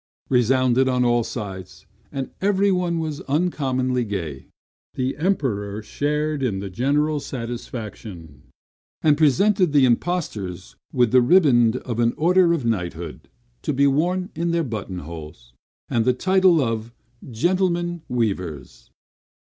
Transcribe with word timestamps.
resounded 0.29 0.89
on 0.89 1.05
all 1.05 1.23
sides; 1.23 1.85
and 2.11 2.31
everyone 2.41 2.97
was 2.97 3.21
uncommonly 3.27 4.03
gay. 4.03 4.47
The 4.95 5.15
Emperor 5.15 5.83
shared 5.83 6.41
in 6.41 6.57
the 6.57 6.71
general 6.71 7.19
satisfaction; 7.19 8.41
and 9.03 9.15
presented 9.15 9.73
the 9.73 9.85
impostors 9.85 10.75
with 10.91 11.11
the 11.11 11.21
riband 11.21 11.75
of 11.75 11.99
an 11.99 12.15
order 12.17 12.51
of 12.51 12.65
knighthood, 12.65 13.29
to 13.61 13.73
be 13.73 13.85
worn 13.85 14.31
in 14.33 14.49
their 14.49 14.63
button 14.63 14.97
holes, 15.01 15.53
and 15.87 16.03
the 16.03 16.13
title 16.13 16.59
of 16.63 16.91
"Gentlemen 17.29 18.01
Weavers." 18.09 18.89